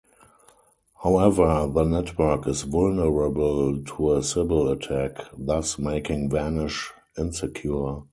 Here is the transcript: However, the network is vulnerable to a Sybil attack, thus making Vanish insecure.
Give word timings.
However, 1.03 1.69
the 1.71 1.83
network 1.83 2.47
is 2.47 2.63
vulnerable 2.63 3.83
to 3.83 4.15
a 4.15 4.23
Sybil 4.23 4.69
attack, 4.69 5.19
thus 5.37 5.77
making 5.77 6.31
Vanish 6.31 6.89
insecure. 7.19 8.01